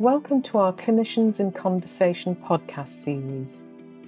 [0.00, 3.62] Welcome to our Clinicians in Conversation podcast series,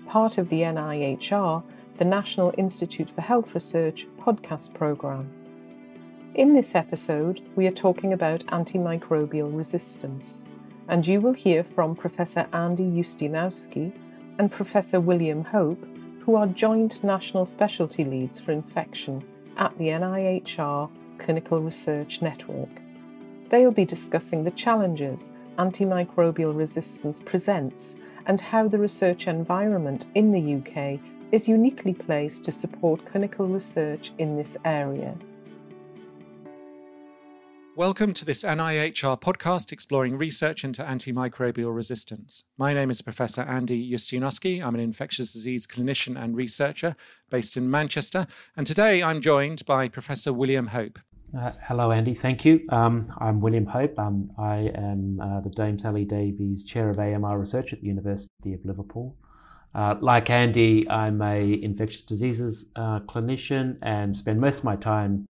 [0.09, 1.63] part of the NIHR,
[1.99, 5.31] the National Institute for Health Research podcast program.
[6.35, 10.43] In this episode, we are talking about antimicrobial resistance,
[10.89, 13.93] and you will hear from Professor Andy Ustianowski
[14.41, 15.87] and Professor William Hope,
[16.19, 19.23] who are joint national specialty leads for infection
[19.57, 22.83] at the NIHR Clinical Research Network.
[23.51, 27.97] They'll be discussing the challenges antimicrobial resistance presents
[28.27, 31.01] and how the research environment in the UK
[31.33, 35.15] is uniquely placed to support clinical research in this area.
[37.77, 42.45] Welcome to this NIHR podcast exploring research into antimicrobial resistance.
[42.57, 44.65] My name is Professor Andy Ustianowski.
[44.65, 46.97] I'm an infectious disease clinician and researcher
[47.29, 48.27] based in Manchester.
[48.57, 50.99] And today I'm joined by Professor William Hope.
[51.35, 52.15] Uh, hello, Andy.
[52.15, 52.61] Thank you.
[52.71, 53.99] Um, I'm William Hope.
[53.99, 58.55] Um, I am uh, the Dame Sally Davies Chair of AMR Research at the University
[58.55, 59.17] of Liverpool.
[59.75, 65.27] Uh, like Andy, I'm a infectious diseases uh, clinician and spend most of my time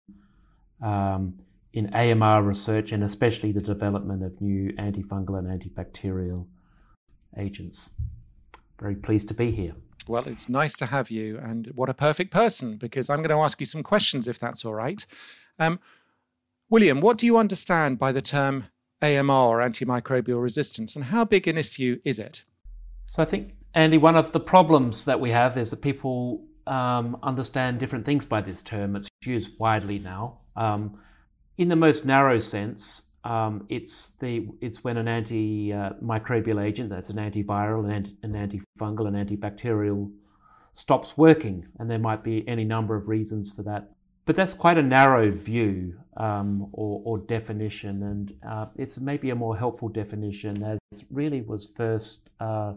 [0.83, 1.33] um,
[1.73, 6.45] in AMR research and especially the development of new antifungal and antibacterial
[7.37, 7.89] agents.
[8.79, 9.73] Very pleased to be here.
[10.07, 13.43] Well, it's nice to have you, and what a perfect person because I'm going to
[13.43, 15.03] ask you some questions if that's all right.
[15.59, 15.79] Um,
[16.69, 18.65] William, what do you understand by the term
[19.01, 22.43] AMR, antimicrobial resistance, and how big an issue is it?
[23.07, 27.17] So I think, Andy, one of the problems that we have is that people um,
[27.23, 28.95] understand different things by this term.
[28.95, 30.39] It's used widely now.
[30.55, 30.99] Um,
[31.57, 37.17] in the most narrow sense, um, it's the it's when an antimicrobial agent, that's an
[37.17, 40.11] antiviral, an, anti, an antifungal, an antibacterial,
[40.73, 43.94] stops working, and there might be any number of reasons for that
[44.25, 49.35] but that's quite a narrow view um, or, or, definition, and uh, it's maybe a
[49.35, 52.73] more helpful definition as really was first uh,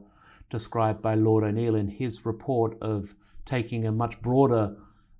[0.50, 3.14] described by Lord O'Neill in his report of
[3.46, 4.76] taking a much broader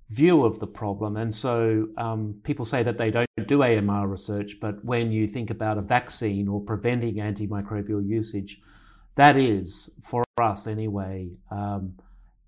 [0.09, 1.17] view of the problem.
[1.17, 5.49] And so um, people say that they don't do AMR research, but when you think
[5.49, 8.59] about a vaccine or preventing antimicrobial usage,
[9.15, 11.93] that is, for us anyway, um,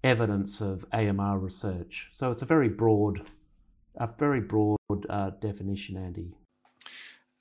[0.03, 2.09] evidence of AMR research.
[2.13, 3.29] So it's a very broad
[3.95, 4.77] a very broad
[5.09, 6.33] uh, definition, Andy.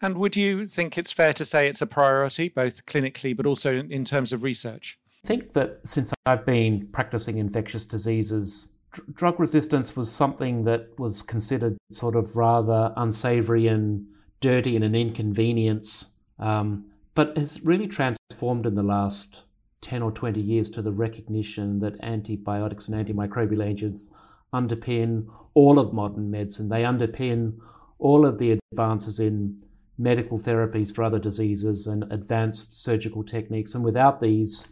[0.02, 3.78] And would you think it's fair to say it's a priority, both clinically but also
[3.78, 4.98] in terms of research?
[5.24, 10.98] I think that since I've been practicing infectious diseases, dr- drug resistance was something that
[10.98, 14.06] was considered sort of rather unsavory and
[14.40, 16.06] dirty and an inconvenience,
[16.38, 19.42] um, but has really transformed in the last
[19.82, 24.08] 10 or 20 years to the recognition that antibiotics and antimicrobial agents
[24.52, 26.68] underpin all of modern medicine.
[26.68, 27.58] They underpin
[27.98, 29.60] all of the advances in
[29.98, 33.74] medical therapies for other diseases and advanced surgical techniques.
[33.74, 34.68] And without these,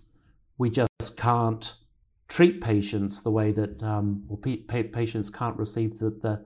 [0.57, 1.75] we just can't
[2.29, 4.39] treat patients the way that um, well,
[4.93, 6.45] patients can't receive the, the,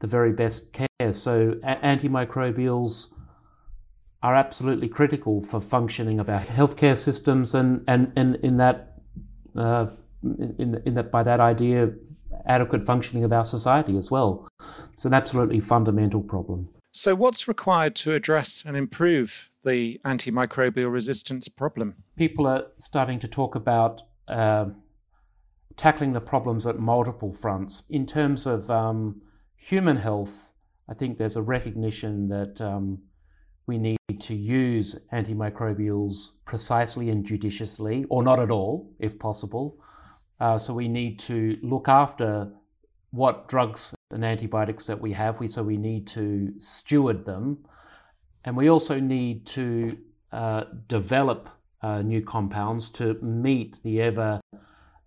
[0.00, 1.12] the, very best care.
[1.12, 3.08] So a- antimicrobials
[4.22, 9.00] are absolutely critical for functioning of our healthcare systems, and and, and in that
[9.56, 9.86] uh,
[10.22, 11.90] in, in that by that idea
[12.48, 14.48] adequate functioning of our society as well.
[14.92, 16.68] It's an absolutely fundamental problem.
[16.92, 21.94] So, what's required to address and improve the antimicrobial resistance problem?
[22.16, 24.66] People are starting to talk about uh,
[25.76, 27.82] tackling the problems at multiple fronts.
[27.90, 29.20] In terms of um,
[29.54, 30.50] human health,
[30.88, 32.98] I think there's a recognition that um,
[33.66, 39.78] we need to use antimicrobials precisely and judiciously, or not at all, if possible.
[40.40, 42.48] Uh, so we need to look after
[43.10, 45.40] what drugs and antibiotics that we have.
[45.40, 47.58] We, so we need to steward them.
[48.44, 49.98] And we also need to
[50.32, 51.48] uh, develop
[51.82, 54.40] uh, new compounds to meet the ever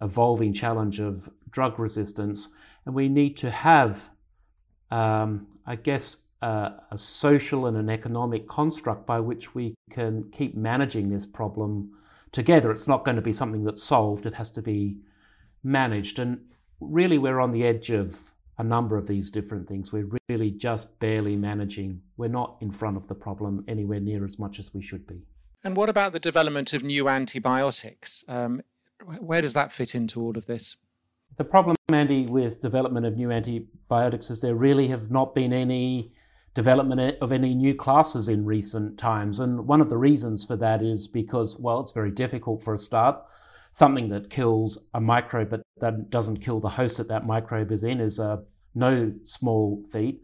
[0.02, 2.50] evolving challenge of drug resistance.
[2.86, 4.10] And we need to have,
[4.90, 10.56] um, I guess, uh, a social and an economic construct by which we can keep
[10.56, 11.92] managing this problem
[12.32, 12.72] together.
[12.72, 14.98] It's not going to be something that's solved, it has to be
[15.64, 16.20] managed.
[16.20, 16.40] And
[16.80, 18.20] really, we're on the edge of
[18.58, 19.92] a number of these different things.
[19.92, 22.02] We're really just barely managing.
[22.18, 25.22] We're not in front of the problem anywhere near as much as we should be.
[25.64, 28.24] And what about the development of new antibiotics?
[28.28, 28.62] Um,
[29.20, 30.76] where does that fit into all of this?
[31.38, 36.14] The problem, Andy, with development of new antibiotics is there really have not been any
[36.54, 39.40] development of any new classes in recent times.
[39.40, 42.78] And one of the reasons for that is because, well, it's very difficult for a
[42.78, 43.24] start
[43.72, 47.84] something that kills a microbe but that doesn't kill the host that that microbe is
[47.84, 48.44] in is a
[48.76, 50.22] no small feat.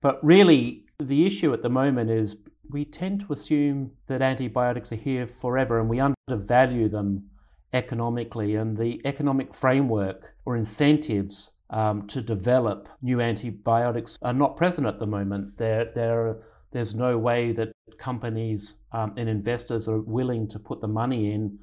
[0.00, 2.36] But really, the issue at the moment is
[2.70, 7.24] we tend to assume that antibiotics are here forever and we undervalue them
[7.72, 8.56] economically.
[8.56, 14.98] And the economic framework or incentives um, to develop new antibiotics are not present at
[14.98, 15.56] the moment.
[15.58, 16.36] There, there,
[16.72, 21.58] there's no way that companies um, and investors are willing to put the money in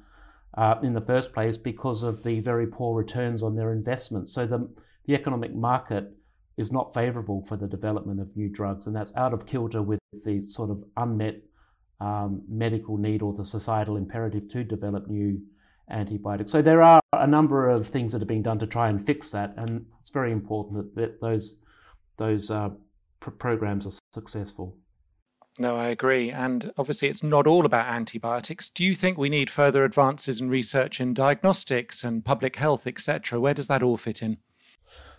[0.56, 4.32] uh, in the first place because of the very poor returns on their investments.
[4.32, 4.68] So the,
[5.06, 6.12] the economic market
[6.56, 10.00] is not favorable for the development of new drugs, and that's out of kilter with
[10.24, 11.42] the sort of unmet
[12.00, 15.40] um, medical need or the societal imperative to develop new
[15.90, 16.50] antibiotics.
[16.50, 19.30] So there are a number of things that are being done to try and fix
[19.30, 21.56] that, and it's very important that, that those
[22.18, 22.70] those uh,
[23.20, 24.76] pr- programs are successful.
[25.58, 26.30] No, I agree.
[26.30, 28.68] And obviously, it's not all about antibiotics.
[28.68, 33.40] Do you think we need further advances in research in diagnostics and public health, etc.?
[33.40, 34.38] Where does that all fit in?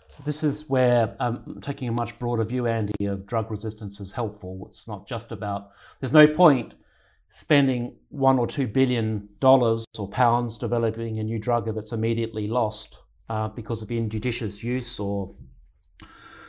[0.08, 4.12] So this is where um, taking a much broader view, Andy, of drug resistance is
[4.12, 4.66] helpful.
[4.70, 5.70] It's not just about.
[6.00, 6.74] There's no point
[7.30, 12.48] spending one or two billion dollars or pounds developing a new drug if it's immediately
[12.48, 12.98] lost
[13.28, 15.34] uh, because of injudicious use or.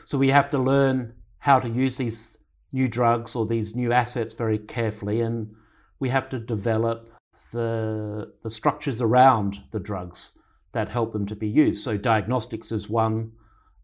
[0.05, 2.38] So we have to learn how to use these
[2.71, 5.53] new drugs or these new assets very carefully, and
[5.99, 7.09] we have to develop
[7.51, 10.31] the, the structures around the drugs
[10.71, 11.83] that help them to be used.
[11.83, 13.31] So, diagnostics is one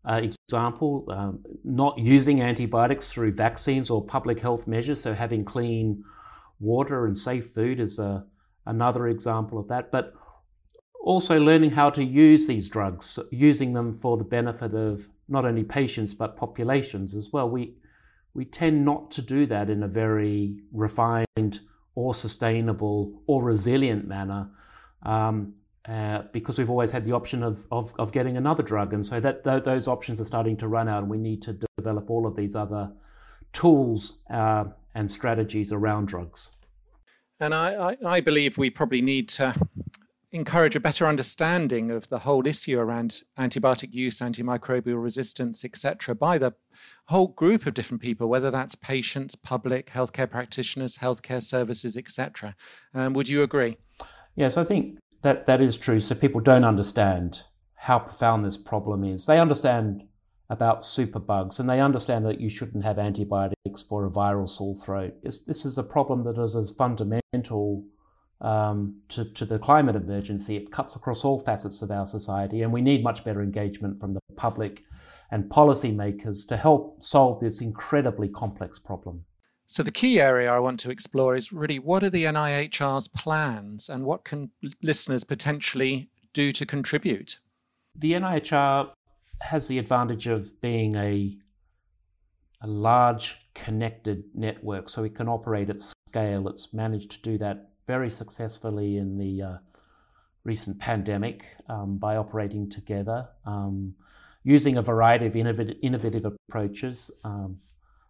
[0.08, 1.06] uh, example.
[1.10, 6.04] Um, not using antibiotics through vaccines or public health measures, so having clean
[6.60, 8.24] water and safe food is a,
[8.66, 9.92] another example of that.
[9.92, 10.14] But
[11.06, 15.64] also learning how to use these drugs, using them for the benefit of not only
[15.64, 17.50] patients but populations as well.
[17.50, 17.76] We
[18.36, 21.62] we tend not to do that in a very refined
[21.96, 24.50] or sustainable or resilient manner
[25.04, 25.54] um,
[25.88, 28.94] uh, because we've always had the option of, of, of getting another drug.
[28.94, 31.58] And so that, th- those options are starting to run out, and we need to
[31.78, 32.92] develop all of these other
[33.54, 34.66] tools uh,
[34.96, 36.50] and strategies around drugs.
[37.40, 39.56] And I, I, I believe we probably need to
[40.36, 46.38] encourage a better understanding of the whole issue around antibiotic use, antimicrobial resistance, etc., by
[46.38, 46.54] the
[47.06, 52.54] whole group of different people, whether that's patients, public, healthcare practitioners, healthcare services, etc.
[52.94, 53.78] Um, would you agree?
[54.36, 56.02] Yes, I think that that is true.
[56.02, 57.42] So people don't understand
[57.76, 59.26] how profound this problem is.
[59.26, 60.04] They understand
[60.50, 65.14] about superbugs and they understand that you shouldn't have antibiotics for a viral sore throat.
[65.24, 67.86] This, this is a problem that is as fundamental
[68.42, 70.56] um, to, to the climate emergency.
[70.56, 74.14] It cuts across all facets of our society, and we need much better engagement from
[74.14, 74.84] the public
[75.32, 79.26] and policymakers to help solve this incredibly complex problem.
[79.68, 83.90] So, the key area I want to explore is really what are the NIHR's plans
[83.90, 84.52] and what can
[84.84, 87.40] listeners potentially do to contribute?
[87.96, 88.92] The NIHR
[89.42, 91.36] has the advantage of being a,
[92.62, 96.48] a large connected network, so it can operate at scale.
[96.48, 99.58] It's managed to do that very successfully in the uh,
[100.44, 103.94] recent pandemic um, by operating together, um,
[104.44, 107.58] using a variety of innovative, innovative approaches, um,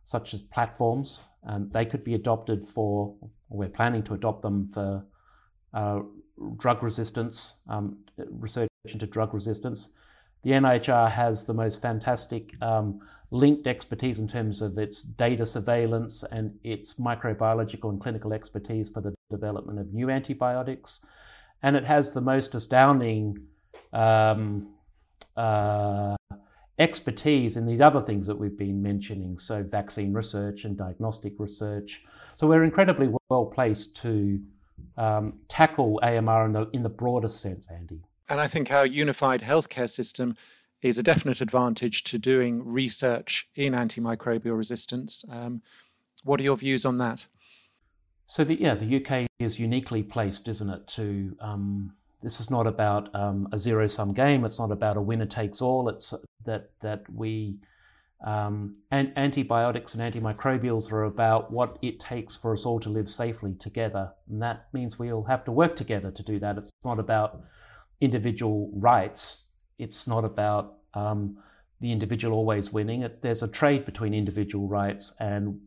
[0.03, 1.19] such as platforms.
[1.71, 3.15] they could be adopted for,
[3.49, 5.03] we're planning to adopt them for
[5.73, 5.99] uh,
[6.57, 9.89] drug resistance, um, research into drug resistance.
[10.45, 13.01] The NHR has the most fantastic um,
[13.31, 19.01] linked expertise in terms of its data surveillance and its microbiological and clinical expertise for
[19.01, 20.99] the development of new antibiotics.
[21.63, 23.39] And it has the most astounding
[23.91, 24.67] um,
[25.35, 26.15] uh,
[26.77, 32.03] expertise in these other things that we've been mentioning, so vaccine research and diagnostic research.
[32.35, 34.39] So we're incredibly well placed to
[34.95, 38.03] um, tackle AMR in the, in the broadest sense, Andy.
[38.27, 40.35] And I think our unified healthcare system
[40.81, 45.23] is a definite advantage to doing research in antimicrobial resistance.
[45.29, 45.61] Um,
[46.23, 47.27] what are your views on that?
[48.27, 50.87] So the yeah, the UK is uniquely placed, isn't it?
[50.87, 54.43] To um, this is not about um, a zero sum game.
[54.45, 55.89] It's not about a winner takes all.
[55.89, 56.13] It's
[56.45, 57.57] that that we
[58.25, 63.07] um, and antibiotics and antimicrobials are about what it takes for us all to live
[63.07, 66.57] safely together, and that means we'll have to work together to do that.
[66.57, 67.41] It's not about
[68.01, 69.39] individual rights.
[69.77, 71.37] It's not about um,
[71.81, 73.03] the individual always winning.
[73.03, 75.59] It, there's a trade between individual rights and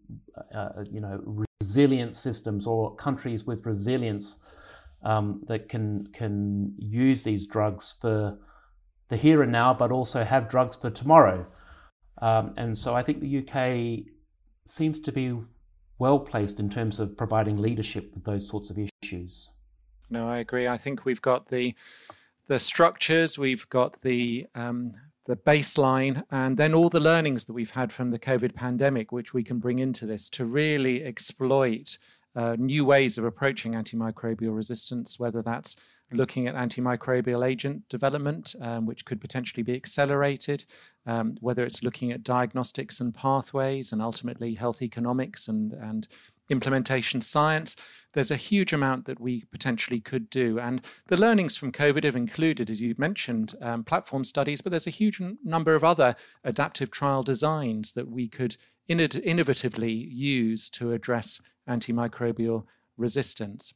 [0.54, 4.36] uh, you know resilient systems or countries with resilience
[5.04, 8.38] um, that can can use these drugs for
[9.08, 11.46] the here and now, but also have drugs for tomorrow.
[12.20, 14.06] Um, and so I think the UK
[14.66, 15.34] seems to be
[15.98, 19.50] well placed in terms of providing leadership with those sorts of issues.
[20.10, 20.66] No, I agree.
[20.66, 21.74] I think we've got the
[22.46, 24.94] the structures, we've got the um,
[25.26, 29.34] the baseline, and then all the learnings that we've had from the COVID pandemic, which
[29.34, 31.98] we can bring into this to really exploit
[32.34, 35.76] uh, new ways of approaching antimicrobial resistance, whether that's
[36.12, 40.64] looking at antimicrobial agent development, um, which could potentially be accelerated,
[41.06, 46.08] um, whether it's looking at diagnostics and pathways and ultimately health economics and, and
[46.48, 47.76] implementation science.
[48.14, 50.58] There's a huge amount that we potentially could do.
[50.58, 54.86] And the learnings from COVID have included, as you mentioned, um, platform studies, but there's
[54.86, 58.56] a huge number of other adaptive trial designs that we could
[58.88, 62.64] innovatively use to address antimicrobial
[62.96, 63.74] resistance.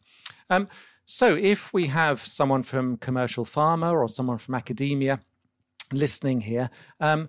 [0.48, 0.66] Um,
[1.04, 5.20] so, if we have someone from commercial pharma or someone from academia
[5.92, 7.28] listening here, um,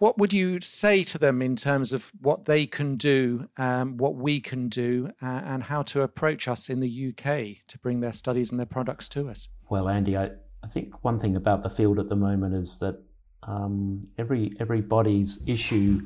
[0.00, 4.16] what would you say to them in terms of what they can do, um, what
[4.16, 8.12] we can do, uh, and how to approach us in the UK to bring their
[8.12, 9.48] studies and their products to us?
[9.68, 10.30] Well, Andy, I,
[10.64, 12.98] I think one thing about the field at the moment is that
[13.42, 16.00] um, every every body's issue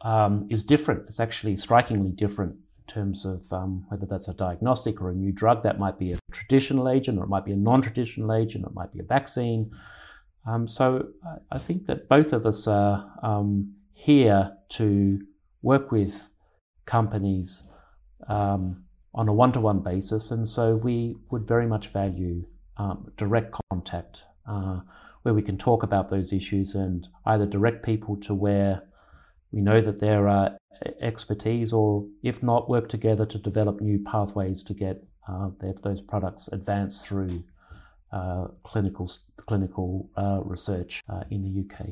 [0.00, 1.04] um, is different.
[1.10, 5.30] It's actually strikingly different in terms of um, whether that's a diagnostic or a new
[5.30, 5.62] drug.
[5.62, 8.74] That might be a traditional agent, or it might be a non-traditional agent, or it
[8.74, 9.70] might be a vaccine
[10.48, 11.08] um, so
[11.52, 15.20] I think that both of us are um, here to
[15.60, 16.28] work with
[16.86, 17.64] companies
[18.28, 22.46] um, on a one to one basis, and so we would very much value
[22.78, 24.80] um, direct contact uh,
[25.22, 28.82] where we can talk about those issues and either direct people to where
[29.52, 30.56] we know that there are
[31.02, 36.00] expertise, or if not, work together to develop new pathways to get uh, their, those
[36.00, 37.42] products advanced through
[38.12, 39.10] uh, clinical
[39.48, 41.88] clinical uh, research uh, in the UK.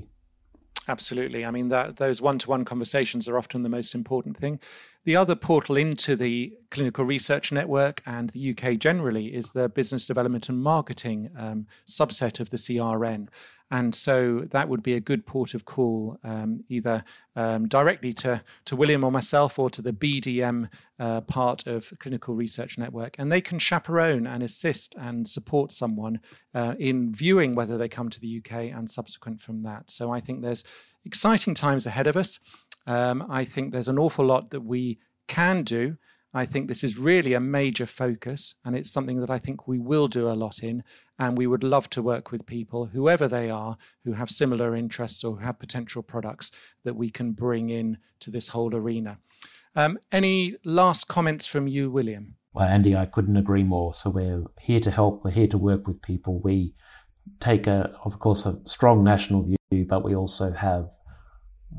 [0.89, 1.45] Absolutely.
[1.45, 4.61] I mean, that, those one to one conversations are often the most important thing.
[5.07, 10.05] The other portal into the clinical research network and the UK generally is the business
[10.05, 13.29] development and marketing um, subset of the CRN.
[13.71, 17.05] And so that would be a good port of call, um, either
[17.37, 22.35] um, directly to, to William or myself or to the BDM uh, part of Clinical
[22.35, 23.15] Research Network.
[23.17, 26.19] And they can chaperone and assist and support someone
[26.53, 29.89] uh, in viewing whether they come to the UK and subsequent from that.
[29.89, 30.65] So I think there's
[31.05, 32.41] exciting times ahead of us.
[32.87, 35.97] Um, I think there's an awful lot that we can do.
[36.35, 39.78] I think this is really a major focus, and it's something that I think we
[39.78, 40.83] will do a lot in.
[41.19, 45.25] And we would love to work with people, whoever they are, who have similar interests
[45.25, 46.50] or have potential products
[46.85, 49.19] that we can bring in to this whole arena.
[49.75, 52.35] Um, any last comments from you, William?
[52.52, 53.95] Well, Andy, I couldn't agree more.
[53.95, 55.25] So we're here to help.
[55.25, 56.40] We're here to work with people.
[56.43, 56.75] We
[57.40, 60.88] take a, of course, a strong national view, but we also have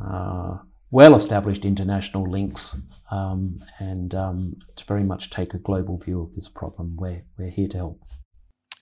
[0.04, 0.58] uh,
[0.92, 2.78] well-established international links
[3.12, 6.96] um, and um, to very much take a global view of this problem.
[6.98, 8.02] We're, we're here to help.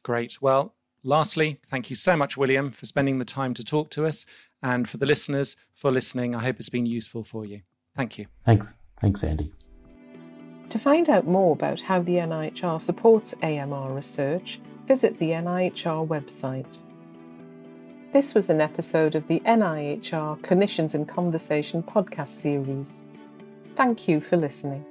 [0.03, 0.41] Great.
[0.41, 4.25] Well, lastly, thank you so much, William, for spending the time to talk to us,
[4.61, 6.33] and for the listeners for listening.
[6.33, 7.61] I hope it's been useful for you.
[7.95, 8.25] Thank you.
[8.45, 8.67] Thanks.
[8.99, 9.51] Thanks, Andy.
[10.69, 16.79] To find out more about how the NIHR supports AMR research, visit the NIHR website.
[18.15, 23.01] This was an episode of the NIHR Clinicians in Conversation podcast series.
[23.75, 24.85] Thank you for listening.